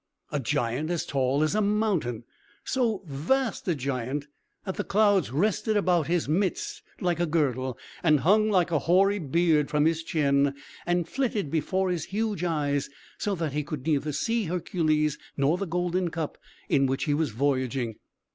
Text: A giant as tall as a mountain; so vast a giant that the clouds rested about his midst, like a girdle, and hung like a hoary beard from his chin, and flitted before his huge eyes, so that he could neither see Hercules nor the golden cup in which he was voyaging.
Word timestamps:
A 0.31 0.39
giant 0.39 0.89
as 0.89 1.05
tall 1.05 1.43
as 1.43 1.53
a 1.53 1.61
mountain; 1.61 2.23
so 2.63 3.03
vast 3.05 3.67
a 3.67 3.75
giant 3.75 4.25
that 4.65 4.73
the 4.77 4.83
clouds 4.83 5.29
rested 5.29 5.77
about 5.77 6.07
his 6.07 6.27
midst, 6.27 6.81
like 6.99 7.19
a 7.19 7.27
girdle, 7.27 7.77
and 8.01 8.21
hung 8.21 8.49
like 8.49 8.71
a 8.71 8.79
hoary 8.79 9.19
beard 9.19 9.69
from 9.69 9.85
his 9.85 10.01
chin, 10.01 10.55
and 10.87 11.07
flitted 11.07 11.51
before 11.51 11.91
his 11.91 12.05
huge 12.05 12.43
eyes, 12.43 12.89
so 13.19 13.35
that 13.35 13.53
he 13.53 13.61
could 13.63 13.85
neither 13.85 14.11
see 14.11 14.45
Hercules 14.45 15.19
nor 15.37 15.55
the 15.59 15.67
golden 15.67 16.09
cup 16.09 16.39
in 16.67 16.87
which 16.87 17.03
he 17.03 17.13
was 17.13 17.29
voyaging. 17.29 17.97